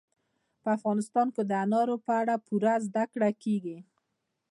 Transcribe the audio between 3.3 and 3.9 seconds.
کېږي.